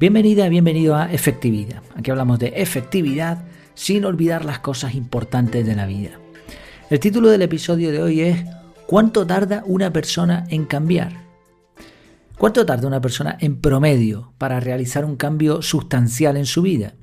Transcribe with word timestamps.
Bienvenida, 0.00 0.48
bienvenido 0.48 0.96
a 0.96 1.12
Efectividad. 1.12 1.82
Aquí 1.94 2.10
hablamos 2.10 2.38
de 2.38 2.54
efectividad 2.56 3.44
sin 3.74 4.06
olvidar 4.06 4.46
las 4.46 4.60
cosas 4.60 4.94
importantes 4.94 5.66
de 5.66 5.76
la 5.76 5.84
vida. 5.84 6.12
El 6.88 6.98
título 7.00 7.28
del 7.28 7.42
episodio 7.42 7.92
de 7.92 8.02
hoy 8.02 8.20
es 8.22 8.42
¿Cuánto 8.86 9.26
tarda 9.26 9.62
una 9.66 9.92
persona 9.92 10.46
en 10.48 10.64
cambiar? 10.64 11.12
¿Cuánto 12.38 12.64
tarda 12.64 12.88
una 12.88 13.02
persona 13.02 13.36
en 13.40 13.60
promedio 13.60 14.32
para 14.38 14.58
realizar 14.58 15.04
un 15.04 15.16
cambio 15.16 15.60
sustancial 15.60 16.38
en 16.38 16.46
su 16.46 16.62
vida? 16.62 16.94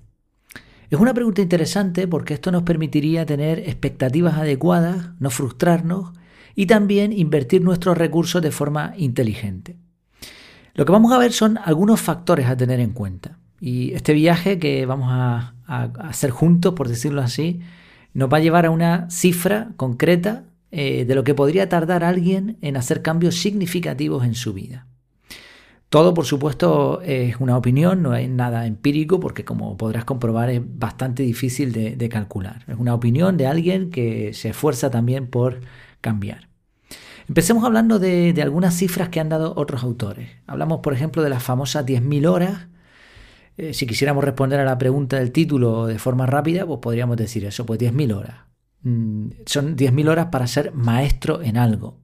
Es 0.89 0.99
una 0.99 1.13
pregunta 1.13 1.43
interesante 1.43 2.07
porque 2.07 2.33
esto 2.33 2.51
nos 2.51 2.63
permitiría 2.63 3.27
tener 3.27 3.59
expectativas 3.59 4.39
adecuadas, 4.39 5.11
no 5.19 5.29
frustrarnos 5.29 6.13
y 6.55 6.65
también 6.65 7.13
invertir 7.13 7.61
nuestros 7.61 7.95
recursos 7.95 8.41
de 8.41 8.49
forma 8.49 8.95
inteligente. 8.97 9.77
Lo 10.77 10.85
que 10.85 10.91
vamos 10.91 11.11
a 11.11 11.17
ver 11.17 11.33
son 11.33 11.57
algunos 11.57 11.99
factores 11.99 12.45
a 12.45 12.55
tener 12.55 12.79
en 12.79 12.91
cuenta. 12.91 13.39
Y 13.59 13.93
este 13.93 14.13
viaje 14.13 14.59
que 14.59 14.85
vamos 14.85 15.09
a, 15.11 15.55
hacer 15.65 16.29
juntos, 16.29 16.75
por 16.75 16.87
decirlo 16.87 17.21
así, 17.21 17.61
nos 18.13 18.31
va 18.31 18.37
a 18.37 18.41
llevar 18.41 18.67
a 18.67 18.69
una 18.69 19.09
cifra 19.09 19.69
concreta 19.75 20.43
eh, 20.69 21.03
de 21.05 21.15
lo 21.15 21.23
que 21.23 21.33
podría 21.33 21.67
tardar 21.67 22.03
alguien 22.03 22.57
en 22.61 22.77
hacer 22.77 23.01
cambios 23.01 23.37
significativos 23.37 24.23
en 24.23 24.35
su 24.35 24.53
vida. 24.53 24.85
Todo, 25.89 26.13
por 26.13 26.25
supuesto, 26.25 27.01
es 27.01 27.37
una 27.37 27.57
opinión, 27.57 28.03
no 28.03 28.15
es 28.15 28.29
nada 28.29 28.67
empírico, 28.67 29.19
porque 29.19 29.43
como 29.43 29.77
podrás 29.77 30.05
comprobar 30.05 30.51
es 30.51 30.61
bastante 30.63 31.23
difícil 31.23 31.71
de 31.73 32.09
calcular. 32.09 32.65
Es 32.67 32.77
una 32.77 32.93
opinión 32.93 33.35
de 33.35 33.47
alguien 33.47 33.89
que 33.89 34.31
se 34.35 34.49
esfuerza 34.49 34.91
también 34.91 35.25
por 35.25 35.61
cambiar. 36.01 36.47
Empecemos 37.27 37.65
hablando 37.65 37.99
de, 37.99 38.33
algunas 38.41 38.75
cifras 38.75 39.09
que 39.09 39.19
han 39.19 39.29
dado 39.29 39.53
otros 39.57 39.83
autores. 39.83 40.29
Hablamos, 40.47 40.79
por 40.79 40.93
ejemplo, 40.93 41.21
de 41.23 41.29
las 41.29 41.43
famosas 41.43 41.85
10.000 41.85 42.25
horas. 42.25 42.67
Eh, 43.57 43.73
si 43.73 43.85
quisiéramos 43.85 44.23
responder 44.23 44.59
a 44.59 44.65
la 44.65 44.77
pregunta 44.77 45.17
del 45.17 45.31
título 45.31 45.87
de 45.87 45.99
forma 45.99 46.25
rápida, 46.25 46.65
pues 46.65 46.79
podríamos 46.79 47.17
decir 47.17 47.43
eso, 47.45 47.65
pues 47.65 47.79
10.000 47.79 48.15
horas. 48.15 48.35
Mm, 48.83 49.29
son 49.45 49.75
10.000 49.75 50.07
horas 50.09 50.27
para 50.27 50.47
ser 50.47 50.73
maestro 50.73 51.41
en 51.41 51.57
algo. 51.57 51.99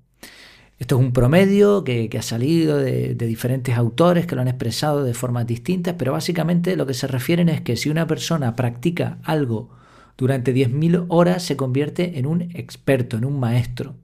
Esto 0.78 1.00
es 1.00 1.06
un 1.06 1.14
promedio 1.14 1.86
que, 1.86 2.10
ha 2.18 2.22
salido 2.22 2.78
de, 2.78 3.16
de, 3.16 3.26
diferentes 3.28 3.78
autores 3.78 4.26
que 4.28 4.36
lo 4.36 4.42
han 4.42 4.50
expresado 4.50 5.04
de 5.04 5.14
formas 5.14 5.48
distintas, 5.48 5.96
pero 5.98 6.12
básicamente 6.12 6.76
lo 6.76 6.86
que 6.86 6.94
se 6.94 7.08
refieren 7.08 7.48
es 7.48 7.62
que 7.62 7.78
si 7.78 7.90
una 7.90 8.08
persona 8.08 8.56
practica 8.56 9.20
algo 9.24 9.70
durante 10.18 10.54
10.000 10.54 11.06
horas, 11.08 11.44
se 11.44 11.56
convierte 11.56 12.20
en 12.20 12.26
un 12.26 12.42
experto, 12.42 13.16
en 13.16 13.24
un 13.24 13.40
maestro. 13.40 13.96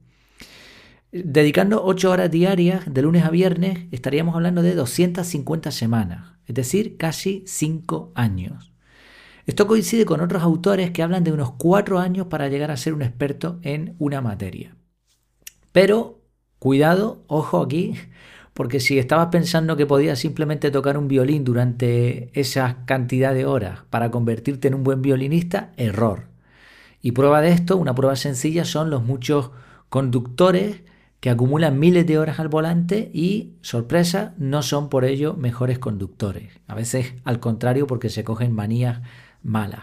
Dedicando 1.12 1.82
8 1.84 2.08
horas 2.08 2.30
diarias 2.30 2.84
de 2.86 3.02
lunes 3.02 3.24
a 3.24 3.30
viernes 3.30 3.88
estaríamos 3.90 4.36
hablando 4.36 4.62
de 4.62 4.76
250 4.76 5.72
semanas, 5.72 6.34
es 6.46 6.54
decir, 6.54 6.96
casi 6.96 7.42
5 7.48 8.12
años. 8.14 8.72
Esto 9.44 9.66
coincide 9.66 10.04
con 10.04 10.20
otros 10.20 10.44
autores 10.44 10.92
que 10.92 11.02
hablan 11.02 11.24
de 11.24 11.32
unos 11.32 11.50
4 11.54 11.98
años 11.98 12.28
para 12.28 12.46
llegar 12.46 12.70
a 12.70 12.76
ser 12.76 12.94
un 12.94 13.02
experto 13.02 13.58
en 13.62 13.96
una 13.98 14.20
materia. 14.20 14.76
Pero, 15.72 16.20
cuidado, 16.60 17.24
ojo 17.26 17.60
aquí, 17.60 17.94
porque 18.54 18.78
si 18.78 19.00
estabas 19.00 19.30
pensando 19.32 19.76
que 19.76 19.86
podías 19.86 20.20
simplemente 20.20 20.70
tocar 20.70 20.96
un 20.96 21.08
violín 21.08 21.42
durante 21.42 22.30
esa 22.38 22.84
cantidad 22.84 23.34
de 23.34 23.46
horas 23.46 23.80
para 23.90 24.12
convertirte 24.12 24.68
en 24.68 24.74
un 24.74 24.84
buen 24.84 25.02
violinista, 25.02 25.72
error. 25.76 26.28
Y 27.02 27.12
prueba 27.12 27.40
de 27.40 27.50
esto, 27.50 27.76
una 27.78 27.96
prueba 27.96 28.14
sencilla, 28.14 28.64
son 28.64 28.90
los 28.90 29.02
muchos 29.02 29.50
conductores 29.88 30.82
que 31.20 31.30
acumulan 31.30 31.78
miles 31.78 32.06
de 32.06 32.18
horas 32.18 32.40
al 32.40 32.48
volante 32.48 33.10
y, 33.12 33.52
sorpresa, 33.60 34.34
no 34.38 34.62
son 34.62 34.88
por 34.88 35.04
ello 35.04 35.34
mejores 35.34 35.78
conductores. 35.78 36.60
A 36.66 36.74
veces 36.74 37.14
al 37.24 37.40
contrario 37.40 37.86
porque 37.86 38.08
se 38.08 38.24
cogen 38.24 38.54
manías 38.54 39.02
malas. 39.42 39.82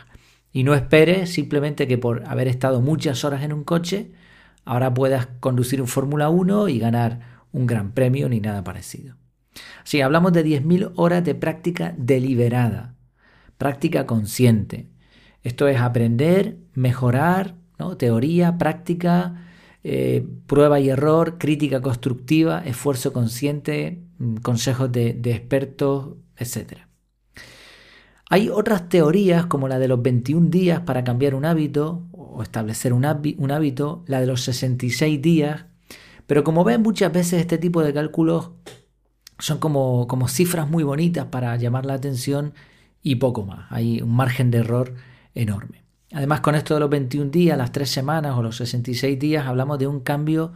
Y 0.51 0.63
no 0.63 0.73
esperes 0.73 1.31
simplemente 1.31 1.87
que 1.87 1.99
por 1.99 2.25
haber 2.25 2.47
estado 2.47 2.81
muchas 2.81 3.23
horas 3.23 3.43
en 3.43 3.53
un 3.53 3.63
coche, 3.63 4.11
ahora 4.65 4.93
puedas 4.93 5.27
conducir 5.39 5.79
un 5.79 5.87
Fórmula 5.87 6.29
1 6.29 6.69
y 6.69 6.79
ganar 6.79 7.19
un 7.51 7.67
gran 7.67 7.91
premio 7.91 8.27
ni 8.29 8.39
nada 8.39 8.63
parecido. 8.63 9.15
Sí, 9.83 10.01
hablamos 10.01 10.33
de 10.33 10.43
10.000 10.43 10.93
horas 10.95 11.23
de 11.23 11.35
práctica 11.35 11.93
deliberada, 11.97 12.95
práctica 13.59 14.07
consciente. 14.07 14.89
Esto 15.43 15.67
es 15.67 15.79
aprender, 15.79 16.57
mejorar, 16.73 17.55
¿no? 17.77 17.95
teoría, 17.95 18.57
práctica, 18.57 19.46
eh, 19.89 20.27
prueba 20.47 20.81
y 20.81 20.89
error, 20.89 21.37
crítica 21.37 21.81
constructiva, 21.81 22.59
esfuerzo 22.65 23.13
consciente, 23.13 24.03
mm, 24.17 24.35
consejos 24.37 24.91
de, 24.91 25.11
expertos, 25.23 26.15
etc. 26.35 26.79
Hay 28.29 28.49
otras 28.49 28.89
teorías 28.89 29.45
como 29.45 29.69
la 29.69 29.79
de 29.79 29.87
los 29.87 30.01
21 30.01 30.49
días 30.49 30.81
para 30.81 31.05
cambiar 31.05 31.35
un 31.35 31.45
hábito 31.45 32.05
o 32.11 32.43
establecer 32.43 32.91
un, 32.91 33.05
hábito, 33.05 34.03
la 34.07 34.19
de 34.19 34.27
los 34.27 34.41
66 34.41 35.21
días, 35.21 35.67
pero 36.25 36.43
como 36.43 36.65
ven 36.65 36.81
muchas 36.81 37.13
veces 37.13 37.39
este 37.39 37.57
tipo 37.57 37.81
de 37.81 37.93
cálculos 37.93 38.51
son 39.39 39.59
como, 39.59 40.05
como 40.07 40.27
cifras 40.27 40.69
muy 40.69 40.83
bonitas 40.83 41.27
para 41.27 41.55
llamar 41.55 41.85
la 41.85 41.93
atención 41.93 42.53
y 43.01 43.15
poco 43.15 43.45
más. 43.45 43.67
Hay 43.71 44.01
un 44.01 44.13
margen 44.13 44.51
de 44.51 44.57
error 44.57 44.95
enorme. 45.33 45.86
Además, 46.13 46.41
con 46.41 46.55
esto 46.55 46.73
de 46.73 46.79
los 46.79 46.89
21 46.89 47.31
días, 47.31 47.57
las 47.57 47.71
3 47.71 47.89
semanas 47.89 48.37
o 48.37 48.41
los 48.41 48.57
66 48.57 49.19
días, 49.19 49.45
hablamos 49.45 49.77
de 49.77 49.87
un 49.87 49.99
cambio 49.99 50.53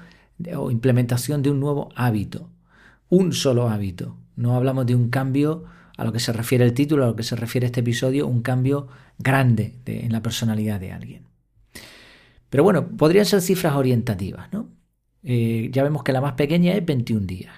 o 0.55 0.71
implementación 0.71 1.41
de 1.41 1.51
un 1.51 1.59
nuevo 1.59 1.89
hábito. 1.95 2.49
Un 3.09 3.33
solo 3.33 3.69
hábito. 3.69 4.15
No 4.35 4.55
hablamos 4.55 4.85
de 4.85 4.95
un 4.95 5.09
cambio 5.09 5.65
a 5.97 6.05
lo 6.05 6.13
que 6.13 6.19
se 6.19 6.33
refiere 6.33 6.63
el 6.63 6.73
título, 6.73 7.03
a 7.03 7.07
lo 7.07 7.15
que 7.15 7.23
se 7.23 7.35
refiere 7.35 7.67
este 7.67 7.81
episodio, 7.81 8.27
un 8.27 8.41
cambio 8.41 8.87
grande 9.19 9.75
en 9.85 10.11
la 10.11 10.21
personalidad 10.21 10.79
de 10.79 10.93
alguien. 10.93 11.23
Pero 12.49 12.63
bueno, 12.63 12.87
podrían 12.87 13.25
ser 13.25 13.41
cifras 13.41 13.75
orientativas, 13.75 14.51
¿no? 14.51 14.69
Eh, 15.23 15.69
ya 15.71 15.83
vemos 15.83 16.03
que 16.03 16.13
la 16.13 16.21
más 16.21 16.33
pequeña 16.33 16.73
es 16.73 16.85
21 16.85 17.25
días. 17.27 17.53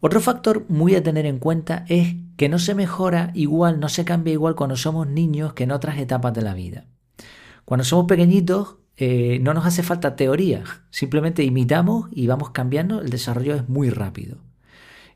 Otro 0.00 0.20
factor 0.20 0.66
muy 0.68 0.94
a 0.94 1.02
tener 1.02 1.26
en 1.26 1.38
cuenta 1.38 1.84
es 1.88 2.16
que 2.36 2.48
no 2.48 2.58
se 2.58 2.74
mejora 2.74 3.30
igual, 3.34 3.80
no 3.80 3.88
se 3.88 4.04
cambia 4.04 4.32
igual 4.32 4.54
cuando 4.54 4.76
somos 4.76 5.06
niños 5.06 5.54
que 5.54 5.64
en 5.64 5.70
otras 5.70 5.98
etapas 5.98 6.34
de 6.34 6.42
la 6.42 6.54
vida. 6.54 6.86
Cuando 7.64 7.84
somos 7.84 8.06
pequeñitos 8.06 8.76
eh, 8.96 9.38
no 9.42 9.54
nos 9.54 9.66
hace 9.66 9.82
falta 9.82 10.16
teoría, 10.16 10.64
simplemente 10.90 11.42
imitamos 11.42 12.08
y 12.12 12.26
vamos 12.26 12.50
cambiando, 12.50 13.00
el 13.00 13.10
desarrollo 13.10 13.54
es 13.54 13.68
muy 13.68 13.90
rápido. 13.90 14.38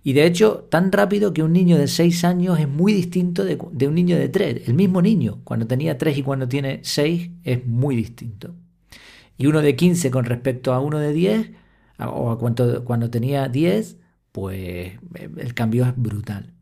Y 0.02 0.12
de 0.14 0.26
hecho, 0.26 0.66
tan 0.70 0.90
rápido 0.92 1.32
que 1.32 1.42
un 1.42 1.52
niño 1.52 1.76
de 1.76 1.88
6 1.88 2.24
años 2.24 2.58
es 2.58 2.68
muy 2.68 2.92
distinto 2.92 3.44
de, 3.44 3.58
un 3.86 3.94
niño 3.94 4.16
de 4.16 4.28
3. 4.28 4.68
El 4.68 4.74
mismo 4.74 5.02
niño, 5.02 5.40
cuando 5.44 5.66
tenía 5.66 5.98
3 5.98 6.18
y 6.18 6.22
cuando 6.22 6.48
tiene 6.48 6.80
6, 6.82 7.30
es 7.44 7.66
muy 7.66 7.96
distinto. 7.96 8.54
Y 9.36 9.46
uno 9.46 9.60
de 9.60 9.76
15 9.76 10.10
con 10.10 10.24
respecto 10.24 10.72
a 10.72 10.80
uno 10.80 10.98
de 10.98 11.12
10, 11.12 11.50
o 11.98 12.30
a 12.30 12.38
cuando, 12.38 13.10
tenía 13.10 13.48
10, 13.48 13.98
pues 14.32 14.56
eh, 14.58 14.98
el 15.36 15.54
cambio 15.54 15.84
es 15.84 15.92
brutal. 15.96 16.52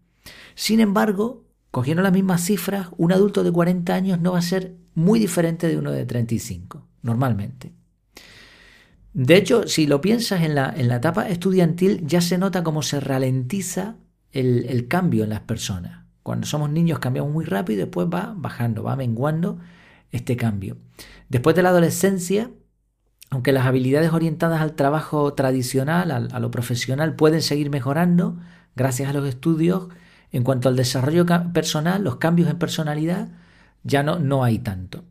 Sin 0.55 0.81
embargo, 0.81 1.45
cogiendo 1.71 2.03
las 2.03 2.13
mismas 2.13 2.43
cifras, 2.43 2.89
un 2.97 3.13
adulto 3.13 3.45
de 3.45 3.53
40 3.53 3.95
años 3.95 4.21
no 4.21 4.33
va 4.33 4.39
a 4.39 4.43
ser 4.43 4.77
muy 4.97 5.21
diferente 5.21 5.69
de 5.69 5.79
uno 5.79 5.93
de 5.93 6.05
35, 6.05 6.85
normalmente. 7.03 7.73
De 9.13 9.37
hecho, 9.37 9.69
si 9.69 9.87
lo 9.87 10.01
piensas 10.01 10.43
en 10.43 10.57
la, 10.57 10.75
en 10.77 10.89
la 10.89 10.97
etapa 10.97 11.29
estudiantil, 11.29 12.05
ya 12.05 12.21
se 12.21 12.39
nota 12.39 12.65
cómo 12.65 12.83
se 12.83 12.99
ralentiza 12.99 13.97
el, 14.33 14.67
el 14.69 14.89
cambio 14.89 15.23
en 15.23 15.31
las 15.31 15.41
personas. 15.41 16.05
Cuando 16.25 16.47
somos 16.47 16.71
niños 16.71 16.99
cambiamos 16.99 17.33
muy 17.33 17.45
rápido 17.45 17.79
y 17.79 17.85
después 17.85 18.09
va 18.13 18.35
bajando, 18.37 18.83
va 18.83 18.97
menguando 18.97 19.61
este 20.11 20.37
cambio. 20.37 20.77
Después 21.29 21.55
de 21.55 21.63
la 21.63 21.69
adolescencia, 21.69 22.51
aunque 23.31 23.53
las 23.53 23.67
habilidades 23.67 24.13
orientadas 24.13 24.61
al 24.61 24.75
trabajo 24.75 25.35
tradicional, 25.35 26.11
a, 26.11 26.41
lo 26.41 26.51
profesional, 26.51 27.17
pueden 27.17 27.43
seguir 27.43 27.71
mejorando 27.71 28.39
gracias 28.75 29.09
a 29.09 29.13
los 29.13 29.29
estudios, 29.29 29.89
en 30.33 30.43
cuanto 30.43 30.69
al 30.69 30.77
desarrollo 30.77 31.27
personal, 31.53 32.03
los 32.03 32.17
cambios 32.17 32.51
en 32.51 32.59
personalidad, 32.59 33.29
ya 33.87 34.03
no, 34.03 34.19
no 34.19 34.45
hay 34.45 34.59
tanto. 34.59 35.05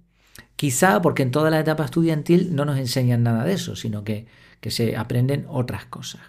Quizá 0.55 1.01
porque 1.01 1.23
en 1.23 1.31
toda 1.31 1.49
la 1.49 1.59
etapa 1.59 1.85
estudiantil 1.85 2.55
no 2.55 2.65
nos 2.65 2.77
enseñan 2.77 3.23
nada 3.23 3.43
de 3.43 3.53
eso, 3.53 3.75
sino 3.75 4.03
que, 4.03 4.27
que 4.59 4.71
se 4.71 4.95
aprenden 4.95 5.45
otras 5.49 5.85
cosas. 5.85 6.21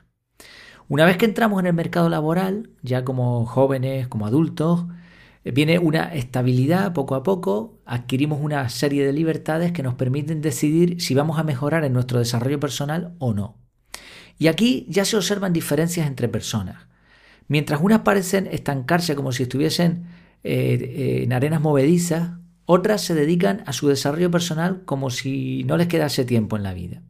Una 0.88 1.04
vez 1.04 1.16
que 1.16 1.25
entramos 1.25 1.60
en 1.60 1.66
el 1.66 1.75
mercado 1.75 2.08
laboral, 2.08 2.70
ya 2.82 3.04
como 3.04 3.44
jóvenes, 3.44 4.06
como 4.08 4.26
adultos, 4.26 4.87
eh, 5.44 5.50
viene 5.50 5.78
una 5.78 6.14
estabilidad 6.14 6.93
poco 6.93 7.14
a 7.16 7.22
poco, 7.22 7.81
adquirimos 7.84 8.40
una 8.40 8.69
serie 8.69 9.04
de 9.04 9.12
libertades 9.12 9.72
que 9.72 9.82
nos 9.82 9.94
permiten 9.94 10.40
decidir 10.40 11.00
si 11.00 11.14
vamos 11.14 11.38
a 11.38 11.44
mejorar 11.44 11.84
en 11.84 11.93
nuestro 11.93 12.19
desarrollo 12.20 12.60
personal 12.60 13.14
o 13.19 13.34
no. 13.34 13.56
Y 14.38 14.48
aquí 14.48 14.87
ya 14.88 15.04
se 15.04 15.16
observan 15.16 15.52
diferencias 15.52 16.06
entre 16.06 16.28
personas. 16.28 16.87
Mientras 17.48 17.81
unas 17.81 18.00
parecen 18.00 18.48
estancarse 18.48 19.14
como 19.14 19.32
si 19.32 19.44
estuviesen 19.44 20.06
eh, 20.44 21.22
en 21.24 21.32
arenas 21.32 21.60
movedizas, 21.60 22.32
otras 22.64 23.02
se 23.02 23.14
dedican 23.14 23.62
a 23.66 23.72
su 23.72 23.88
desarrollo 23.88 24.30
personal 24.30 24.82
como 24.84 25.10
si 25.10 25.64
no 25.64 25.76
les 25.76 25.86
quedase 25.86 26.24
tiempo 26.24 26.56
en 26.56 26.62
la 26.62 26.74
vida. 26.74 27.02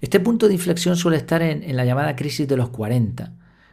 Este 0.00 0.18
punto 0.18 0.48
de 0.48 0.54
inflexión 0.54 0.96
suele 0.96 1.18
estar 1.18 1.42
en, 1.42 1.76
la 1.76 1.84
llamada 1.84 2.16
crisis 2.16 2.48
de 2.48 2.56
los 2.56 2.70
40, 2.70 3.32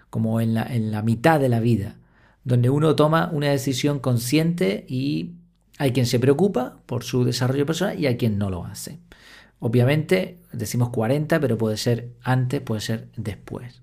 como 0.10 0.42
en 0.42 0.54
la, 0.54 0.64
en 0.64 0.92
la 0.92 1.02
mitad 1.02 1.40
de 1.40 1.50
la 1.50 1.60
vida, 1.60 1.98
donde 2.44 2.70
uno 2.70 2.96
toma 2.96 3.30
una 3.32 3.50
decisión 3.50 4.00
consciente 4.00 4.86
y 4.88 5.32
hay 5.78 5.92
quien 5.92 6.06
se 6.06 6.20
preocupa 6.20 6.80
por 6.86 7.04
su 7.04 7.24
desarrollo 7.24 7.66
personal 7.66 8.00
y 8.00 8.08
hay 8.08 8.18
quien 8.18 8.38
no 8.38 8.50
lo 8.50 8.66
hace. 8.66 9.00
Obviamente 9.60 10.40
decimos 10.52 10.90
40, 10.90 11.40
pero 11.40 11.58
puede 11.58 11.78
ser 11.78 12.10
antes, 12.24 12.62
puede 12.62 12.82
ser 12.82 13.10
después. 13.16 13.82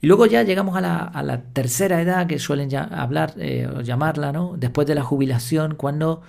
Y 0.00 0.06
luego 0.06 0.26
ya 0.26 0.42
llegamos 0.44 0.76
a 0.76 0.80
la, 0.80 1.42
tercera 1.52 2.00
edad 2.00 2.26
que 2.26 2.38
suelen 2.38 2.70
ya 2.70 2.84
hablar 2.84 3.34
eh, 3.36 3.66
o 3.66 3.80
llamarla, 3.80 4.32
¿no? 4.32 4.54
Después 4.56 4.86
de 4.86 4.94
la 4.94 5.02
jubilación, 5.02 5.74
cuando 5.74 6.22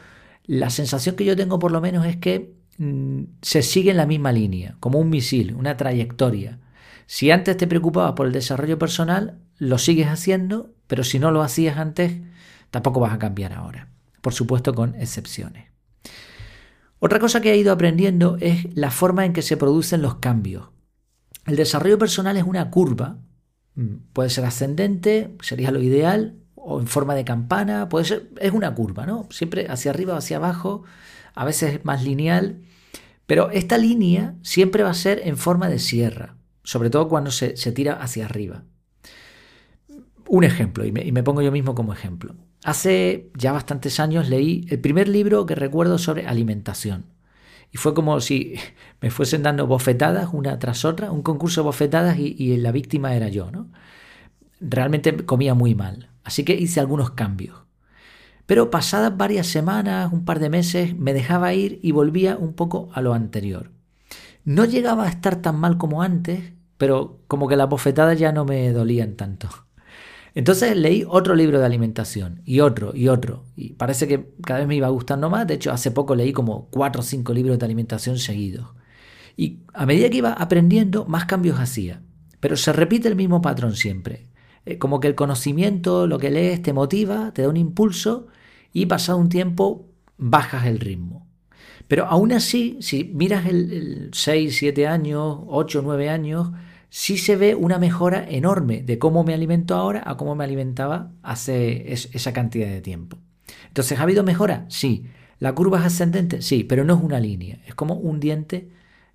la 0.46 0.72
sensación 0.72 1.16
que 1.16 1.26
yo 1.26 1.36
tengo 1.36 1.60
por 1.60 1.72
lo 1.72 1.80
menos 1.80 2.06
es 2.08 2.18
que 2.18 2.56
mm, 2.80 3.24
se 3.42 3.62
sigue 3.62 3.92
en 3.92 3.98
la 3.98 4.08
misma 4.08 4.32
línea, 4.32 4.76
como 4.80 4.98
un 5.00 5.12
misil, 5.12 5.54
una 5.54 5.78
trayectoria. 5.78 6.58
Si 7.06 7.30
antes 7.30 7.58
te 7.58 7.68
preocupabas 7.68 8.14
por 8.14 8.26
el 8.26 8.34
desarrollo 8.34 8.80
personal, 8.80 9.38
lo 9.60 9.78
sigues 9.78 10.08
haciendo, 10.08 10.74
pero 10.88 11.04
si 11.04 11.20
no 11.20 11.30
lo 11.30 11.44
hacías 11.44 11.78
antes, 11.78 12.14
tampoco 12.72 13.00
vas 13.00 13.14
a 13.14 13.20
cambiar 13.20 13.54
ahora. 13.54 13.90
Por 14.22 14.34
supuesto 14.34 14.74
con 14.74 14.96
excepciones. 14.96 15.68
Otra 16.98 17.20
cosa 17.20 17.40
que 17.40 17.52
he 17.52 17.58
ido 17.58 17.72
aprendiendo 17.72 18.38
es 18.42 18.68
la 18.76 18.90
forma 18.90 19.26
en 19.26 19.34
que 19.34 19.42
se 19.42 19.58
producen 19.58 20.02
los 20.02 20.16
cambios. 20.16 20.70
El 21.46 21.56
desarrollo 21.56 21.98
personal 21.98 22.36
es 22.36 22.44
una 22.44 22.70
curva 22.72 23.18
puede 24.14 24.30
ser 24.30 24.46
ascendente, 24.46 25.36
sería 25.42 25.72
lo 25.72 25.82
ideal, 25.82 26.36
o 26.56 26.80
en 26.80 26.88
forma 26.88 27.16
de 27.16 27.26
campana, 27.26 27.90
puede 27.90 28.06
ser, 28.06 28.30
es 28.40 28.52
una 28.52 28.74
curva, 28.76 29.06
¿no? 29.06 29.28
Siempre 29.32 29.68
hacia 29.70 29.92
arriba 29.92 30.14
o 30.14 30.18
hacia 30.18 30.38
abajo, 30.38 30.84
a 31.34 31.46
veces 31.46 31.76
es 31.76 31.86
más 31.86 32.04
lineal, 32.04 32.62
pero 33.26 33.52
esta 33.52 33.78
línea 33.78 34.36
siempre 34.42 34.84
va 34.84 34.90
a 34.90 34.96
ser 34.96 35.22
en 35.24 35.38
forma 35.38 35.70
de 35.70 35.80
sierra, 35.80 36.36
sobre 36.64 36.90
todo 36.90 37.08
cuando 37.08 37.32
se, 37.32 37.54
tira 37.72 37.94
hacia 37.94 38.26
arriba. 38.26 38.64
Un 40.28 40.44
ejemplo, 40.44 40.86
y 40.86 40.92
me, 40.92 41.24
pongo 41.24 41.42
yo 41.42 41.52
mismo 41.52 41.76
como 41.76 41.94
ejemplo. 41.94 42.36
Hace 42.64 43.32
ya 43.38 43.52
bastantes 43.52 44.00
años 44.00 44.30
leí 44.30 44.66
el 44.70 44.80
primer 44.80 45.08
libro 45.08 45.46
que 45.46 45.56
recuerdo 45.56 45.98
sobre 45.98 46.28
alimentación. 46.28 47.06
Y 47.72 47.78
fue 47.78 47.94
como 47.94 48.20
si 48.20 48.56
me 49.02 49.12
fuesen 49.12 49.44
dando 49.44 49.68
bofetadas 49.68 50.30
una 50.34 50.58
tras 50.60 50.86
otra, 50.86 51.12
un 51.12 51.22
concurso 51.22 51.62
de 51.62 51.66
bofetadas 51.66 52.18
y, 52.18 52.58
la 52.58 52.72
víctima 52.72 53.16
era 53.16 53.30
yo, 53.30 53.52
¿no? 53.52 53.68
Realmente 54.60 55.26
comía 55.26 55.54
muy 55.54 55.76
mal, 55.76 56.10
así 56.24 56.44
que 56.44 56.56
hice 56.56 56.80
algunos 56.80 57.12
cambios. 57.12 57.58
Pero 58.46 58.72
pasadas 58.72 59.16
varias 59.16 59.48
semanas, 59.48 60.12
un 60.12 60.26
par 60.26 60.40
de 60.40 60.50
meses, 60.50 60.98
me 60.98 61.14
dejaba 61.14 61.54
ir 61.54 61.80
y 61.84 61.92
volvía 61.92 62.36
un 62.36 62.54
poco 62.54 62.90
a 62.94 63.02
lo 63.02 63.14
anterior. 63.14 63.72
No 64.44 64.66
llegaba 64.66 65.06
a 65.06 65.10
estar 65.10 65.36
tan 65.36 65.58
mal 65.58 65.78
como 65.78 66.02
antes, 66.02 66.54
pero 66.78 67.20
como 67.28 67.48
que 67.48 67.56
las 67.56 67.70
bofetadas 67.70 68.18
ya 68.18 68.32
no 68.32 68.46
me 68.46 68.72
dolían 68.72 69.16
tanto. 69.16 69.50
Entonces 70.36 70.76
leí 70.76 71.06
otro 71.08 71.36
libro 71.36 71.60
de 71.60 71.66
alimentación 71.66 72.42
y 72.46 72.60
otro 72.60 72.96
y 72.96 73.08
otro. 73.08 73.46
Y 73.56 73.74
parece 73.74 74.08
que 74.08 74.30
cada 74.46 74.60
vez 74.60 74.68
me 74.68 74.76
iba 74.76 74.88
gustando 74.90 75.30
más. 75.30 75.48
De 75.48 75.56
hecho, 75.56 75.72
hace 75.72 75.92
poco 75.92 76.16
leí 76.16 76.34
como 76.34 76.70
cuatro 76.70 77.02
o 77.02 77.04
cinco 77.04 77.34
libros 77.34 77.58
de 77.60 77.66
alimentación 77.66 78.18
seguidos. 78.20 78.68
Y 79.36 79.60
a 79.74 79.86
medida 79.86 80.10
que 80.10 80.18
iba 80.18 80.34
aprendiendo, 80.34 81.06
más 81.06 81.26
cambios 81.26 81.60
hacía. 81.60 82.02
Pero 82.40 82.58
se 82.58 82.74
repite 82.74 83.08
el 83.08 83.16
mismo 83.16 83.42
patrón 83.42 83.76
siempre. 83.76 84.28
Eh, 84.66 84.78
como 84.78 85.00
que 85.00 85.08
el 85.08 85.16
conocimiento, 85.16 86.08
lo 86.08 86.20
que 86.20 86.30
lees, 86.30 86.62
te 86.62 86.74
motiva, 86.74 87.32
te 87.34 87.42
da 87.42 87.50
un 87.50 87.58
impulso 87.58 88.28
y 88.74 88.86
pasado 88.86 89.18
un 89.18 89.30
tiempo 89.30 89.88
bajas 90.18 90.66
el 90.66 90.80
ritmo. 90.80 91.28
Pero 91.88 92.06
aún 92.06 92.32
así, 92.34 92.78
si 92.82 93.04
miras 93.04 93.48
el, 93.48 94.12
6, 94.14 94.56
7 94.58 94.88
años, 94.88 95.40
8, 95.48 95.82
9 95.84 96.10
años, 96.10 96.52
sí 96.90 97.18
se 97.18 97.36
ve 97.36 97.56
una 97.56 97.78
mejora 97.78 98.26
enorme 98.28 98.82
de 98.82 99.00
cómo 99.00 99.24
me 99.24 99.34
alimento 99.34 99.76
ahora 99.76 100.04
a 100.06 100.18
cómo 100.18 100.36
me 100.36 100.44
alimentaba 100.44 101.12
hace 101.24 101.94
esa 101.94 102.34
cantidad 102.34 102.68
de 102.68 102.82
tiempo. 102.82 103.18
Entonces, 103.68 104.00
¿ha 104.00 104.04
habido 104.04 104.24
mejora? 104.24 104.66
Sí. 104.70 105.06
¿La 105.40 105.54
curva 105.56 105.80
es 105.80 105.86
ascendente? 105.86 106.42
Sí, 106.42 106.64
pero 106.64 106.84
no 106.84 106.96
es 106.96 107.04
una 107.04 107.20
línea, 107.20 107.60
es 107.66 107.74
como 107.76 107.96
un 107.96 108.20
diente 108.20 108.70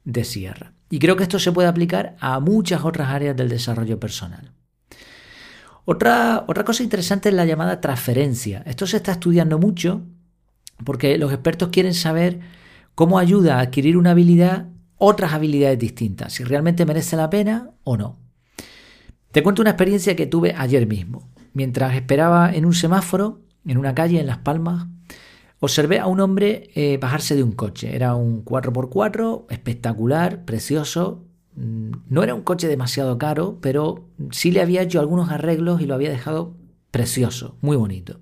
de 0.05 0.25
sierra. 0.25 0.73
Y 0.89 0.99
creo 0.99 1.17
que 1.17 1.25
esto 1.25 1.39
se 1.39 1.53
puede 1.53 1.69
aplicar 1.69 2.17
a 2.21 2.41
muchas 2.41 2.85
otras 2.85 3.09
áreas 3.09 3.37
del 3.37 3.49
desarrollo 3.49 4.01
personal. 4.01 4.53
Otra, 5.85 6.45
otra 6.49 6.65
cosa 6.65 6.83
interesante 6.83 7.29
es 7.29 7.35
la 7.35 7.45
llamada 7.45 7.81
transferencia. 7.81 8.63
Esto 8.65 8.87
se 8.87 8.97
está 8.97 9.13
estudiando 9.13 9.59
mucho 9.59 10.03
porque 10.85 11.19
los 11.19 11.33
expertos 11.33 11.69
quieren 11.69 11.95
saber 11.95 12.41
cómo 12.95 13.19
ayuda 13.19 13.59
a 13.59 13.61
adquirir 13.61 13.97
una 13.97 14.13
habilidad 14.13 14.69
otras 14.99 15.33
habilidades 15.33 15.79
distintas, 15.79 16.33
si 16.33 16.45
realmente 16.45 16.87
merece 16.87 17.17
la 17.17 17.31
pena 17.31 17.71
o 17.85 17.97
no. 17.97 18.19
Te 19.33 19.43
cuento 19.43 19.63
una 19.63 19.73
experiencia 19.73 20.15
que 20.15 20.27
tuve 20.27 20.55
ayer 20.57 20.87
mismo. 20.87 21.29
Mientras 21.53 21.95
esperaba 21.95 22.55
en 22.55 22.65
un 22.65 22.75
semáforo, 22.75 23.41
en 23.67 23.79
una 23.79 23.95
calle 23.95 24.21
en 24.21 24.27
Las 24.27 24.39
Palmas, 24.39 24.87
observé 25.61 25.99
a 25.99 26.07
un 26.07 26.21
hombre 26.21 26.71
eh, 26.75 26.99
bajarse 26.99 27.35
de 27.35 27.43
un 27.43 27.53
coche. 27.53 27.97
Era 27.97 28.15
un 28.15 28.45
4x4, 28.45 29.47
espectacular, 29.51 30.45
precioso. 30.45 31.25
Mm, 31.57 31.93
no 32.09 32.23
era 32.23 32.35
un 32.35 32.43
coche 32.43 32.69
demasiado 32.69 33.19
caro, 33.19 33.59
pero 33.61 34.09
sí 34.31 34.53
le 34.53 34.61
había 34.61 34.83
hecho 34.83 35.01
algunos 35.01 35.31
arreglos 35.31 35.81
y 35.81 35.87
lo 35.87 35.95
había 35.95 36.11
dejado 36.11 36.55
precioso, 36.91 37.57
muy 37.61 37.77
bonito. 37.77 38.21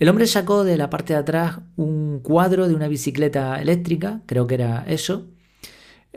El 0.00 0.08
hombre 0.08 0.26
sacó 0.26 0.64
de 0.64 0.76
la 0.76 0.90
parte 0.90 1.12
de 1.12 1.20
atrás 1.20 1.60
un 1.76 2.18
cuadro 2.24 2.66
de 2.66 2.74
una 2.74 2.88
bicicleta 2.88 3.62
eléctrica, 3.62 4.22
creo 4.26 4.48
que 4.48 4.56
era 4.56 4.84
eso, 4.88 5.28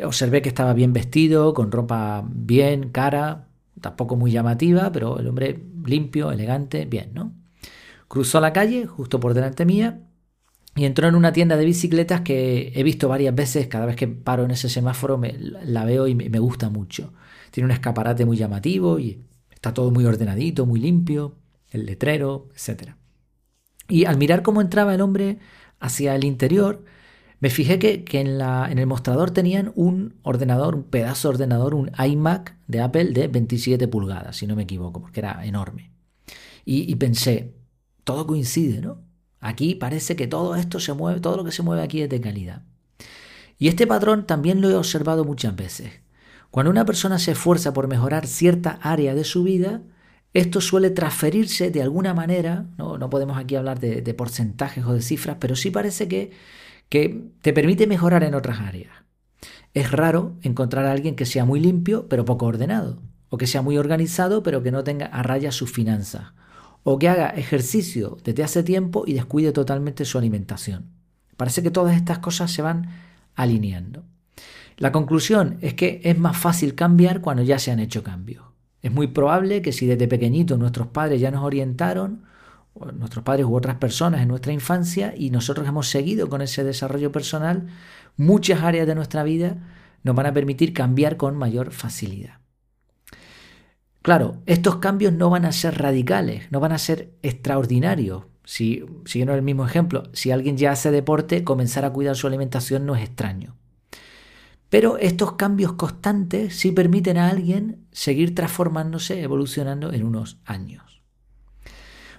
Observé 0.03 0.41
que 0.41 0.49
estaba 0.49 0.73
bien 0.73 0.93
vestido, 0.93 1.53
con 1.53 1.71
ropa 1.71 2.25
bien, 2.27 2.89
cara, 2.89 3.47
tampoco 3.79 4.15
muy 4.15 4.31
llamativa, 4.31 4.91
pero 4.91 5.19
el 5.19 5.27
hombre 5.27 5.63
limpio, 5.85 6.31
elegante, 6.31 6.85
bien, 6.85 7.11
¿no? 7.13 7.33
Cruzó 8.07 8.39
la 8.39 8.53
calle 8.53 8.85
justo 8.85 9.19
por 9.19 9.33
delante 9.33 9.65
mía 9.65 10.01
y 10.75 10.83
entró 10.83 11.07
en 11.07 11.15
una 11.15 11.31
tienda 11.31 11.55
de 11.55 11.65
bicicletas 11.65 12.21
que 12.21 12.73
he 12.75 12.83
visto 12.83 13.07
varias 13.07 13.33
veces, 13.33 13.67
cada 13.67 13.85
vez 13.85 13.95
que 13.95 14.07
paro 14.07 14.43
en 14.43 14.51
ese 14.51 14.67
semáforo 14.67 15.17
me, 15.17 15.33
la 15.37 15.85
veo 15.85 16.07
y 16.07 16.15
me, 16.15 16.39
gusta 16.39 16.69
mucho. 16.69 17.13
Tiene 17.51 17.65
un 17.65 17.71
escaparate 17.71 18.25
muy 18.25 18.35
llamativo 18.35 18.99
y 18.99 19.23
está 19.49 19.73
todo 19.73 19.89
muy 19.91 20.05
ordenadito, 20.05 20.65
muy 20.65 20.81
limpio, 20.81 21.35
el 21.69 21.85
letrero, 21.85 22.49
etc. 22.53 22.95
Y 23.87 24.03
al 24.03 24.17
mirar 24.17 24.43
cómo 24.43 24.59
entraba 24.59 24.93
el 24.93 24.99
hombre 24.99 25.39
hacia 25.79 26.13
el 26.13 26.25
interior, 26.25 26.83
me 27.45 27.51
fijé 27.51 27.77
que, 27.77 28.03
en, 28.19 28.39
la, 28.39 28.71
en, 28.71 28.79
el 28.79 28.87
mostrador 28.87 29.29
tenían 29.29 29.71
un 29.75 30.15
ordenador, 30.23 30.73
un 30.73 30.81
pedazo 30.81 31.27
de 31.27 31.35
ordenador, 31.35 31.75
un 31.75 31.91
iMac 31.95 32.57
de 32.65 32.81
Apple 32.81 33.11
de 33.11 33.27
27 33.27 33.87
pulgadas, 33.87 34.37
si 34.37 34.47
no 34.47 34.55
me 34.55 34.63
equivoco, 34.63 34.99
porque 34.99 35.19
era 35.19 35.45
enorme. 35.45 35.91
Y, 36.65 36.95
pensé, 36.95 37.53
todo 38.03 38.25
coincide, 38.25 38.81
¿no? 38.81 39.03
Aquí 39.41 39.75
parece 39.75 40.15
que 40.15 40.25
todo 40.25 40.55
esto 40.55 40.79
se 40.79 40.93
mueve, 40.93 41.19
todo 41.19 41.37
lo 41.37 41.43
que 41.43 41.51
se 41.51 41.61
mueve 41.61 41.83
aquí 41.83 42.01
es 42.01 42.09
de 42.09 42.19
calidad. 42.19 42.63
Y 43.59 43.67
este 43.67 43.85
patrón 43.85 44.25
también 44.25 44.59
lo 44.59 44.71
he 44.71 44.75
observado 44.75 45.23
muchas 45.23 45.55
veces. 45.55 45.91
Cuando 46.49 46.71
una 46.71 46.83
persona 46.83 47.19
se 47.19 47.33
esfuerza 47.33 47.73
por 47.73 47.87
mejorar 47.87 48.25
cierta 48.25 48.79
área 48.81 49.13
de 49.13 49.23
su 49.23 49.43
vida, 49.43 49.83
esto 50.33 50.61
suele 50.61 50.89
transferirse 50.89 51.69
de 51.69 51.83
alguna 51.83 52.15
manera, 52.15 52.65
no, 52.79 52.97
no 52.97 53.07
podemos 53.11 53.37
aquí 53.37 53.55
hablar 53.55 53.79
de 53.79 54.13
porcentajes 54.15 54.83
o 54.83 54.93
de 54.93 55.03
cifras, 55.03 55.37
pero 55.39 55.55
sí 55.55 55.69
parece 55.69 56.07
que 56.07 56.31
que 56.89 57.29
te 57.41 57.53
permite 57.53 57.87
mejorar 57.87 58.23
en 58.23 58.35
otras 58.35 58.59
áreas. 58.59 58.93
Es 59.73 59.91
raro 59.91 60.37
encontrar 60.41 60.85
a 60.85 60.91
alguien 60.91 61.15
que 61.15 61.25
sea 61.25 61.45
muy 61.45 61.59
limpio 61.59 62.07
pero 62.07 62.25
poco 62.25 62.45
ordenado, 62.45 63.01
o 63.29 63.37
que 63.37 63.47
sea 63.47 63.61
muy 63.61 63.77
organizado 63.77 64.43
pero 64.43 64.63
que 64.63 64.71
no 64.71 64.83
tenga 64.83 65.07
a 65.07 65.23
raya 65.23 65.51
sus 65.51 65.71
finanzas, 65.71 66.33
o 66.83 66.99
que 66.99 67.09
haga 67.09 67.29
ejercicio 67.29 68.17
desde 68.23 68.43
hace 68.43 68.63
tiempo 68.63 69.03
y 69.05 69.13
descuide 69.13 69.51
totalmente 69.51 70.05
su 70.05 70.17
alimentación. 70.17 70.91
Parece 71.35 71.61
que 71.61 71.71
todas 71.71 71.95
estas 71.95 72.19
cosas 72.19 72.51
se 72.51 72.61
van 72.61 72.89
alineando. 73.35 74.03
La 74.77 74.91
conclusión 74.91 75.57
es 75.61 75.73
que 75.73 76.01
es 76.03 76.17
más 76.17 76.37
fácil 76.37 76.75
cambiar 76.75 77.21
cuando 77.21 77.43
ya 77.43 77.59
se 77.59 77.71
han 77.71 77.79
hecho 77.79 78.03
cambios. 78.03 78.45
Es 78.81 78.91
muy 78.91 79.07
probable 79.07 79.61
que 79.61 79.71
si 79.71 79.87
desde 79.87 80.07
pequeñitos 80.07 80.59
nuestros 80.59 80.87
padres 80.87 81.19
ya 81.19 81.31
nos 81.31 81.43
orientaron, 81.43 82.23
nuestros 82.93 83.23
padres 83.23 83.45
u 83.45 83.55
otras 83.55 83.77
personas 83.77 84.21
en 84.21 84.27
nuestra 84.27 84.51
infancia 84.51 85.13
y 85.15 85.29
nosotros 85.29 85.67
hemos 85.67 85.89
seguido 85.89 86.29
con 86.29 86.41
ese 86.41 86.63
desarrollo 86.63 87.11
personal, 87.11 87.67
muchas 88.17 88.63
áreas 88.63 88.87
de 88.87 88.95
nuestra 88.95 89.23
vida 89.23 89.57
nos 90.03 90.15
van 90.15 90.27
a 90.27 90.33
permitir 90.33 90.73
cambiar 90.73 91.17
con 91.17 91.35
mayor 91.37 91.71
facilidad. 91.71 92.39
Claro, 94.01 94.37
estos 94.45 94.75
cambios 94.75 95.13
no 95.13 95.31
van 95.31 95.45
a 95.45 95.51
ser 95.51 95.79
radicales, 95.79 96.51
no 96.51 96.59
van 96.59 96.73
a 96.73 96.77
ser 96.77 97.13
extraordinarios. 97.23 98.25
Si, 98.43 98.85
siguiendo 99.05 99.33
el 99.33 99.41
mismo 99.41 99.65
ejemplo, 99.65 100.03
si 100.13 100.29
alguien 100.29 100.57
ya 100.57 100.71
hace 100.71 100.91
deporte, 100.91 101.43
comenzar 101.43 101.85
a 101.85 101.89
cuidar 101.91 102.15
su 102.15 102.27
alimentación 102.27 102.85
no 102.85 102.95
es 102.95 103.03
extraño. 103.03 103.55
Pero 104.69 104.97
estos 104.99 105.33
cambios 105.33 105.73
constantes 105.73 106.55
sí 106.55 106.71
permiten 106.71 107.17
a 107.17 107.29
alguien 107.29 107.87
seguir 107.91 108.35
transformándose, 108.35 109.23
evolucionando 109.23 109.91
en 109.91 110.03
unos 110.03 110.37
años. 110.45 110.94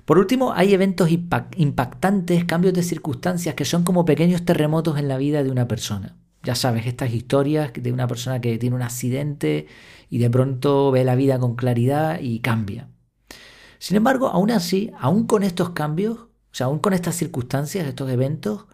Por 0.06 0.18
último, 0.18 0.52
hay 0.52 0.72
eventos 0.72 1.10
impactantes, 1.10 2.44
cambios 2.44 2.72
de 2.74 2.84
circunstancias 2.84 3.56
que 3.56 3.64
son 3.64 3.82
como 3.82 4.04
pequeños 4.04 4.44
terremotos 4.44 4.98
en 4.98 5.08
la 5.08 5.18
vida 5.18 5.42
de 5.42 5.50
una 5.50 5.66
persona. 5.66 6.16
Ya 6.44 6.54
sabes, 6.54 6.86
estas 6.86 7.12
historias 7.12 7.72
de 7.74 7.92
una 7.92 8.06
persona 8.06 8.40
que 8.40 8.56
tiene 8.56 8.76
un 8.76 8.82
accidente 8.82 9.66
y 10.08 10.18
de 10.18 10.30
pronto 10.30 10.92
ve 10.92 11.02
la 11.02 11.16
vida 11.16 11.40
con 11.40 11.56
claridad 11.56 12.20
y 12.20 12.38
cambia. 12.38 12.88
Sin 13.80 13.96
embargo, 13.96 14.28
aún 14.28 14.52
así, 14.52 14.92
aún 14.96 15.26
con 15.26 15.42
estos 15.42 15.70
cambios, 15.70 16.18
o 16.18 16.28
sea, 16.52 16.66
aún 16.66 16.78
con 16.78 16.92
estas 16.92 17.16
circunstancias, 17.16 17.84
estos 17.84 18.08
eventos, 18.08 18.66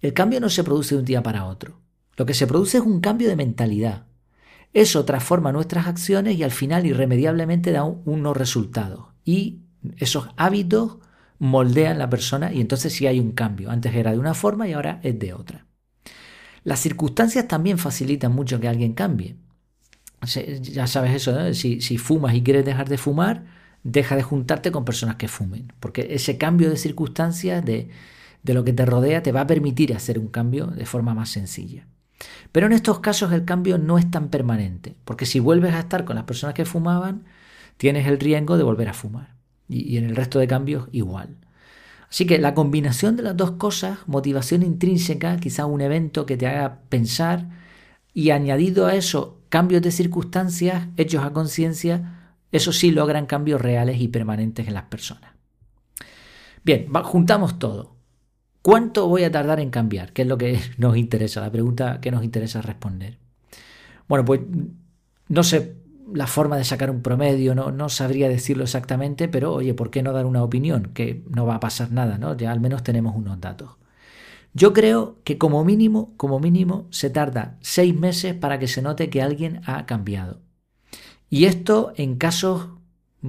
el 0.00 0.12
cambio 0.12 0.38
no 0.38 0.48
se 0.48 0.62
produce 0.62 0.94
de 0.94 1.00
un 1.00 1.04
día 1.04 1.22
para 1.24 1.46
otro. 1.46 1.80
Lo 2.16 2.26
que 2.26 2.34
se 2.34 2.46
produce 2.46 2.78
es 2.78 2.84
un 2.84 3.00
cambio 3.00 3.28
de 3.28 3.34
mentalidad. 3.34 4.06
Eso 4.72 5.04
transforma 5.04 5.50
nuestras 5.50 5.88
acciones 5.88 6.36
y 6.36 6.44
al 6.44 6.52
final 6.52 6.86
irremediablemente 6.86 7.72
da 7.72 7.82
unos 7.82 8.36
resultados. 8.36 9.06
Y 9.24 9.65
esos 9.98 10.28
hábitos 10.36 10.98
moldean 11.38 11.98
la 11.98 12.08
persona 12.08 12.52
y 12.52 12.60
entonces 12.60 12.92
sí 12.92 13.06
hay 13.06 13.20
un 13.20 13.32
cambio. 13.32 13.70
Antes 13.70 13.94
era 13.94 14.12
de 14.12 14.18
una 14.18 14.34
forma 14.34 14.68
y 14.68 14.72
ahora 14.72 15.00
es 15.02 15.18
de 15.18 15.34
otra. 15.34 15.66
Las 16.64 16.80
circunstancias 16.80 17.46
también 17.46 17.78
facilitan 17.78 18.32
mucho 18.32 18.58
que 18.58 18.68
alguien 18.68 18.94
cambie. 18.94 19.36
Ya 20.62 20.86
sabes 20.86 21.14
eso, 21.14 21.54
si, 21.54 21.80
si 21.80 21.98
fumas 21.98 22.34
y 22.34 22.42
quieres 22.42 22.64
dejar 22.64 22.88
de 22.88 22.98
fumar, 22.98 23.44
deja 23.84 24.16
de 24.16 24.22
juntarte 24.22 24.72
con 24.72 24.84
personas 24.84 25.14
que 25.14 25.28
fumen, 25.28 25.72
porque 25.78 26.08
ese 26.10 26.38
cambio 26.38 26.68
de 26.68 26.76
circunstancias, 26.76 27.64
de, 27.64 27.90
de 28.42 28.54
lo 28.54 28.64
que 28.64 28.72
te 28.72 28.84
rodea, 28.84 29.22
te 29.22 29.30
va 29.30 29.42
a 29.42 29.46
permitir 29.46 29.94
hacer 29.94 30.18
un 30.18 30.26
cambio 30.26 30.66
de 30.66 30.86
forma 30.86 31.14
más 31.14 31.28
sencilla. 31.28 31.86
Pero 32.50 32.66
en 32.66 32.72
estos 32.72 32.98
casos 32.98 33.32
el 33.32 33.44
cambio 33.44 33.78
no 33.78 33.98
es 33.98 34.10
tan 34.10 34.28
permanente, 34.28 34.96
porque 35.04 35.26
si 35.26 35.38
vuelves 35.38 35.74
a 35.74 35.80
estar 35.80 36.04
con 36.04 36.16
las 36.16 36.24
personas 36.24 36.54
que 36.54 36.64
fumaban, 36.64 37.24
tienes 37.76 38.08
el 38.08 38.18
riesgo 38.18 38.56
de 38.56 38.64
volver 38.64 38.88
a 38.88 38.94
fumar. 38.94 39.35
Y, 39.68 39.96
en 39.96 40.04
el 40.04 40.16
resto 40.16 40.38
de 40.38 40.46
cambios 40.46 40.88
igual. 40.92 41.36
Así 42.08 42.26
que 42.26 42.38
la 42.38 42.54
combinación 42.54 43.16
de 43.16 43.24
las 43.24 43.36
dos 43.36 43.52
cosas, 43.52 43.98
motivación 44.06 44.62
intrínseca, 44.62 45.38
quizá 45.38 45.66
un 45.66 45.80
evento 45.80 46.24
que 46.24 46.36
te 46.36 46.46
haga 46.46 46.80
pensar, 46.88 47.48
y 48.14 48.30
añadido 48.30 48.86
a 48.86 48.94
eso 48.94 49.40
cambios 49.48 49.82
de 49.82 49.90
circunstancias 49.90 50.88
hechos 50.96 51.24
a 51.24 51.32
conciencia, 51.32 52.34
eso 52.52 52.72
sí 52.72 52.90
logran 52.90 53.26
cambios 53.26 53.60
reales 53.60 54.00
y 54.00 54.08
permanentes 54.08 54.66
en 54.68 54.74
las 54.74 54.84
personas. 54.84 55.32
Bien, 56.64 56.88
juntamos 57.04 57.58
todo. 57.58 57.96
¿Cuánto 58.62 59.06
voy 59.06 59.22
a 59.22 59.30
tardar 59.30 59.60
en 59.60 59.70
cambiar? 59.70 60.12
¿Qué 60.12 60.22
es 60.22 60.28
lo 60.28 60.38
que 60.38 60.58
nos 60.78 60.96
interesa? 60.96 61.40
La 61.40 61.52
pregunta 61.52 62.00
que 62.00 62.10
nos 62.10 62.24
interesa 62.24 62.62
responder. 62.62 63.18
Bueno, 64.08 64.24
pues 64.24 64.40
no 65.28 65.42
sé 65.42 65.76
la 66.12 66.26
forma 66.26 66.56
de 66.56 66.64
sacar 66.64 66.90
un 66.90 67.02
promedio, 67.02 67.54
no, 67.54 67.70
no 67.72 67.88
sabría 67.88 68.28
decirlo 68.28 68.64
exactamente, 68.64 69.28
pero 69.28 69.52
oye, 69.54 69.74
¿por 69.74 69.90
qué 69.90 70.02
no 70.02 70.12
dar 70.12 70.26
una 70.26 70.42
opinión? 70.42 70.92
Que 70.94 71.24
no 71.28 71.46
va 71.46 71.56
a 71.56 71.60
pasar 71.60 71.92
nada, 71.92 72.18
¿no? 72.18 72.36
Ya 72.36 72.52
al 72.52 72.60
menos 72.60 72.82
tenemos 72.82 73.16
unos 73.16 73.40
datos. 73.40 73.76
Yo 74.54 74.72
creo 74.72 75.18
que 75.24 75.36
como 75.36 75.64
mínimo, 75.64 76.14
como 76.16 76.40
mínimo, 76.40 76.86
se 76.90 77.10
tarda 77.10 77.58
seis 77.60 77.94
meses 77.94 78.34
para 78.34 78.58
que 78.58 78.68
se 78.68 78.80
note 78.82 79.10
que 79.10 79.20
alguien 79.20 79.60
ha 79.66 79.84
cambiado. 79.84 80.40
Y 81.28 81.44
esto 81.44 81.92
en 81.96 82.16
casos 82.16 82.70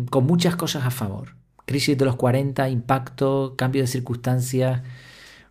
con 0.09 0.25
muchas 0.25 0.55
cosas 0.55 0.85
a 0.85 0.91
favor. 0.91 1.35
Crisis 1.65 1.97
de 1.97 2.05
los 2.05 2.15
40, 2.15 2.69
impacto, 2.69 3.55
cambio 3.57 3.81
de 3.81 3.87
circunstancias, 3.87 4.83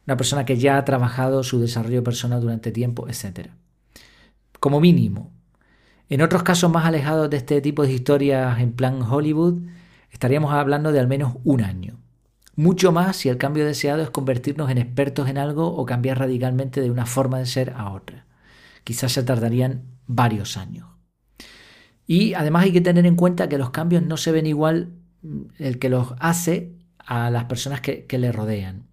una 0.07 0.17
persona 0.17 0.45
que 0.47 0.57
ya 0.57 0.79
ha 0.79 0.85
trabajado 0.85 1.43
su 1.43 1.61
desarrollo 1.61 2.03
personal 2.03 2.41
durante 2.41 2.73
tiempo, 2.73 3.07
etc. 3.09 3.51
Como 4.61 4.81
mínimo. 4.81 5.36
En 6.09 6.23
otros 6.23 6.43
casos 6.43 6.71
más 6.71 6.87
alejados 6.87 7.29
de 7.31 7.37
este 7.37 7.61
tipo 7.61 7.83
de 7.83 7.93
historias 7.93 8.61
en 8.61 8.73
plan 8.73 9.03
Hollywood, 9.03 9.63
estaríamos 10.11 10.53
hablando 10.53 10.93
de 10.93 11.01
al 11.01 11.09
menos 11.09 11.35
un 11.45 11.63
año. 11.63 11.99
Mucho 12.55 12.93
más 12.93 13.17
si 13.17 13.29
el 13.29 13.37
cambio 13.37 13.67
deseado 13.67 14.03
es 14.03 14.11
convertirnos 14.11 14.71
en 14.71 14.79
expertos 14.79 15.29
en 15.29 15.37
algo 15.37 15.67
o 15.67 15.85
cambiar 15.85 16.19
radicalmente 16.19 16.81
de 16.81 16.91
una 16.91 17.07
forma 17.07 17.39
de 17.39 17.47
ser 17.47 17.75
a 17.77 17.91
otra. 17.91 18.25
Quizás 18.85 19.13
se 19.13 19.25
tardarían 19.25 19.83
varios 20.07 20.57
años. 20.57 20.87
Y 22.07 22.35
además 22.35 22.65
hay 22.65 22.73
que 22.73 22.81
tener 22.81 23.05
en 23.05 23.17
cuenta 23.17 23.49
que 23.49 23.59
los 23.59 23.71
cambios 23.71 24.03
no 24.03 24.17
se 24.17 24.33
ven 24.33 24.47
igual 24.47 24.93
mm, 25.23 25.43
el 25.59 25.79
que 25.79 25.89
los 25.89 26.15
hace 26.21 26.73
a 26.99 27.31
las 27.31 27.45
personas 27.45 27.81
que, 27.81 28.07
le 28.11 28.33
rodean. 28.33 28.87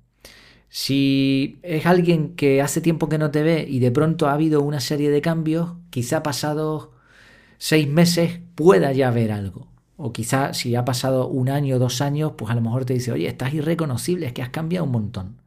Si 0.70 1.60
es 1.62 1.86
alguien 1.86 2.36
que 2.36 2.62
hace 2.62 2.82
tiempo 2.82 3.08
que 3.08 3.20
no 3.20 3.32
te 3.32 3.44
ve 3.44 3.66
y 3.70 3.80
de 3.80 3.92
pronto 3.92 4.28
ha 4.28 4.34
habido 4.34 4.62
una 4.62 4.80
serie 4.80 5.12
de 5.12 5.22
cambios, 5.22 5.74
quizá 5.92 6.24
pasados 6.24 6.90
seis 7.64 7.88
meses 7.88 8.42
pueda 8.56 8.92
ya 8.92 9.10
ver 9.10 9.32
algo. 9.32 9.70
O 9.96 10.12
quizá 10.12 10.54
si 10.54 10.76
ha 10.76 10.84
pasado 10.84 11.30
un 11.30 11.48
año 11.48 11.78
o 11.78 11.80
dos 11.80 12.02
años, 12.02 12.34
pues 12.38 12.52
a 12.52 12.56
lo 12.56 12.62
mejor 12.62 12.84
te 12.84 12.94
dice, 12.94 13.14
oye, 13.14 13.26
estás 13.26 13.54
irreconocible, 13.54 14.26
es 14.26 14.34
que 14.34 14.42
has 14.42 14.50
cambiado 14.50 14.86
un 14.86 14.92
montón. 14.92 15.38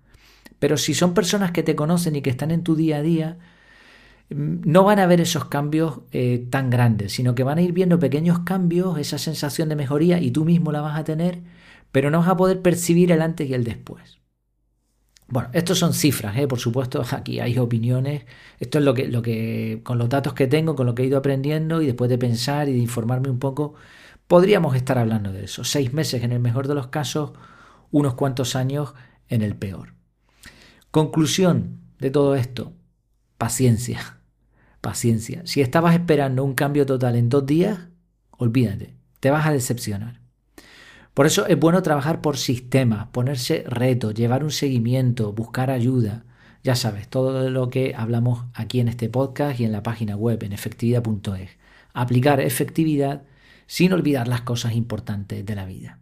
Pero 0.58 0.78
si 0.78 0.94
son 0.94 1.12
personas 1.12 1.52
que 1.52 1.62
te 1.62 1.76
conocen 1.76 2.16
y 2.16 2.22
que 2.22 2.30
están 2.30 2.52
en 2.52 2.62
tu 2.62 2.74
día 2.74 2.96
a 2.96 3.02
día, 3.02 3.36
mm, 4.30 4.62
no 4.64 4.84
van 4.84 4.98
a 4.98 5.06
ver 5.06 5.20
esos 5.20 5.44
cambios 5.44 6.00
eh, 6.10 6.46
tan 6.48 6.70
grandes, 6.70 7.12
sino 7.12 7.34
que 7.34 7.44
van 7.44 7.58
a 7.58 7.62
ir 7.62 7.72
viendo 7.74 7.98
pequeños 7.98 8.38
cambios, 8.40 8.98
esa 8.98 9.18
sensación 9.18 9.68
de 9.68 9.76
mejoría 9.76 10.18
y 10.18 10.30
tú 10.30 10.46
mismo 10.46 10.72
la 10.72 10.80
vas 10.80 10.98
a 10.98 11.04
tener, 11.04 11.42
pero 11.92 12.10
no 12.10 12.20
vas 12.20 12.28
a 12.28 12.36
poder 12.38 12.62
percibir 12.62 13.12
el 13.12 13.20
antes 13.20 13.46
y 13.50 13.52
el 13.52 13.62
después. 13.62 14.20
Bueno, 15.28 15.48
estos 15.52 15.78
son 15.78 15.92
cifras, 15.92 16.36
¿eh? 16.36 16.46
por 16.46 16.60
supuesto, 16.60 17.02
aquí 17.10 17.40
hay 17.40 17.58
opiniones. 17.58 18.24
Esto 18.60 18.78
es 18.78 18.84
lo 18.84 18.94
que, 18.94 19.08
lo 19.08 19.22
que, 19.22 19.80
con 19.82 19.98
los 19.98 20.08
datos 20.08 20.34
que 20.34 20.46
tengo, 20.46 20.76
con 20.76 20.86
lo 20.86 20.94
que 20.94 21.02
he 21.02 21.06
ido 21.06 21.18
aprendiendo 21.18 21.82
y 21.82 21.86
después 21.86 22.08
de 22.10 22.18
pensar 22.18 22.68
y 22.68 22.72
de 22.72 22.78
informarme 22.78 23.28
un 23.28 23.38
poco, 23.38 23.74
podríamos 24.28 24.76
estar 24.76 24.98
hablando 24.98 25.32
de 25.32 25.44
eso. 25.44 25.64
Seis 25.64 25.92
meses 25.92 26.22
en 26.22 26.32
el 26.32 26.40
mejor 26.40 26.68
de 26.68 26.74
los 26.74 26.88
casos, 26.88 27.32
unos 27.90 28.14
cuantos 28.14 28.56
años 28.56 28.94
en 29.28 29.42
el 29.42 29.56
peor. 29.56 29.94
Conclusión 30.90 31.80
de 31.98 32.10
todo 32.10 32.36
esto, 32.36 32.72
paciencia, 33.36 34.18
paciencia. 34.80 35.42
Si 35.44 35.60
estabas 35.60 35.94
esperando 35.94 36.44
un 36.44 36.54
cambio 36.54 36.86
total 36.86 37.16
en 37.16 37.28
dos 37.28 37.46
días, 37.46 37.80
olvídate, 38.30 38.94
te 39.20 39.30
vas 39.30 39.46
a 39.46 39.52
decepcionar. 39.52 40.25
Por 41.16 41.24
eso 41.24 41.46
es 41.46 41.58
bueno 41.58 41.82
trabajar 41.82 42.20
por 42.20 42.36
sistemas, 42.36 43.06
ponerse 43.06 43.64
retos, 43.66 44.12
llevar 44.12 44.44
un 44.44 44.50
seguimiento, 44.50 45.32
buscar 45.32 45.70
ayuda. 45.70 46.26
Ya 46.62 46.76
sabes, 46.76 47.08
todo 47.08 47.48
lo 47.48 47.70
que 47.70 47.94
hablamos 47.96 48.44
aquí 48.52 48.80
en 48.80 48.88
este 48.88 49.08
podcast 49.08 49.58
y 49.58 49.64
en 49.64 49.72
la 49.72 49.82
página 49.82 50.14
web 50.14 50.42
en 50.42 50.52
efectividad.es. 50.52 51.52
Aplicar 51.94 52.40
efectividad 52.40 53.22
sin 53.66 53.94
olvidar 53.94 54.28
las 54.28 54.42
cosas 54.42 54.74
importantes 54.74 55.46
de 55.46 55.54
la 55.54 55.64
vida. 55.64 56.00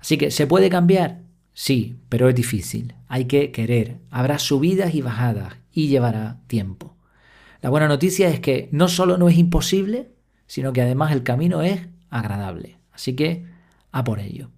Así 0.00 0.16
que, 0.16 0.30
¿se 0.30 0.46
puede 0.46 0.70
cambiar? 0.70 1.20
Sí, 1.52 1.98
pero 2.08 2.26
es 2.30 2.34
difícil. 2.34 2.94
Hay 3.08 3.26
que 3.26 3.52
querer. 3.52 3.98
Habrá 4.08 4.38
subidas 4.38 4.94
y 4.94 5.02
bajadas 5.02 5.56
y 5.70 5.88
llevará 5.88 6.40
tiempo. 6.46 6.96
La 7.60 7.68
buena 7.68 7.88
noticia 7.88 8.30
es 8.30 8.40
que 8.40 8.70
no 8.72 8.88
solo 8.88 9.18
no 9.18 9.28
es 9.28 9.36
imposible, 9.36 10.12
sino 10.46 10.72
que 10.72 10.80
además 10.80 11.12
el 11.12 11.24
camino 11.24 11.60
es 11.60 11.88
agradable. 12.08 12.78
Así 12.90 13.14
que 13.14 13.49
a 13.92 14.04
por 14.04 14.20
ello. 14.20 14.50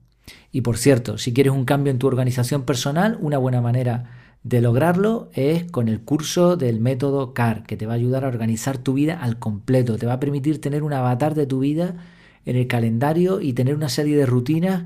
Y 0.50 0.60
por 0.60 0.76
cierto, 0.76 1.18
si 1.18 1.32
quieres 1.32 1.52
un 1.52 1.64
cambio 1.64 1.90
en 1.90 1.98
tu 1.98 2.06
organización 2.06 2.62
personal, 2.62 3.18
una 3.20 3.38
buena 3.38 3.60
manera 3.60 4.10
de 4.44 4.60
lograrlo 4.60 5.30
es 5.34 5.64
con 5.70 5.88
el 5.88 6.00
curso 6.00 6.56
del 6.56 6.80
método 6.80 7.32
CAR, 7.32 7.64
que 7.64 7.76
te 7.76 7.86
va 7.86 7.92
a 7.92 7.96
ayudar 7.96 8.24
a 8.24 8.28
organizar 8.28 8.78
tu 8.78 8.94
vida 8.94 9.18
al 9.20 9.38
completo, 9.38 9.96
te 9.98 10.06
va 10.06 10.14
a 10.14 10.20
permitir 10.20 10.60
tener 10.60 10.82
un 10.82 10.92
avatar 10.92 11.34
de 11.34 11.46
tu 11.46 11.60
vida 11.60 11.96
en 12.44 12.56
el 12.56 12.66
calendario 12.66 13.40
y 13.40 13.52
tener 13.52 13.74
una 13.74 13.88
serie 13.88 14.16
de 14.16 14.26
rutinas 14.26 14.84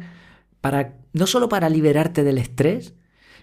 para 0.61 0.95
no 1.13 1.27
solo 1.27 1.49
para 1.49 1.71
liberarte 1.71 2.23
del 2.23 2.39
estrés, 2.39 2.95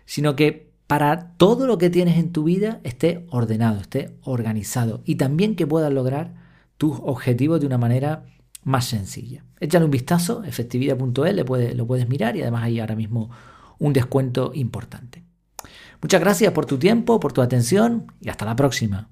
sino 0.06 0.36
que 0.36 0.72
para 0.86 1.32
todo 1.38 1.66
lo 1.66 1.80
que 1.80 1.90
tienes 1.90 2.18
en 2.18 2.32
tu 2.32 2.44
vida 2.44 2.80
esté 2.84 3.26
ordenado, 3.30 3.80
esté 3.80 4.16
organizado 4.22 5.02
y 5.06 5.16
también 5.16 5.56
que 5.56 5.66
puedas 5.66 5.92
lograr 5.92 6.36
tus 6.78 6.98
objetivos 7.02 7.60
de 7.60 7.66
una 7.66 7.78
manera 7.80 8.26
más 8.64 8.86
sencilla. 8.86 9.44
Échale 9.64 9.86
un 9.86 9.92
vistazo, 9.92 10.44
efectividad.es, 10.44 11.36
lo 11.78 11.88
puedes 11.88 12.10
mirar 12.10 12.36
y 12.36 12.42
además 12.42 12.64
hay 12.64 12.82
ahora 12.82 12.98
mismo 12.98 13.30
un 13.80 13.94
descuento 13.94 14.52
importante. 14.54 15.24
Muchas 16.02 16.20
gracias 16.20 16.52
por 16.52 16.66
tu 16.66 16.78
tiempo, 16.78 17.18
por 17.18 17.32
tu 17.32 17.42
atención 17.42 18.12
y 18.20 18.28
hasta 18.28 18.44
la 18.44 18.58
próxima. 18.58 19.08